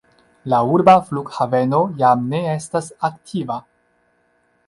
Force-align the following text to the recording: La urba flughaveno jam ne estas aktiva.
La 0.53 0.59
urba 0.75 0.95
flughaveno 1.09 1.81
jam 2.01 2.25
ne 2.33 2.41
estas 2.55 2.89
aktiva. 3.11 3.59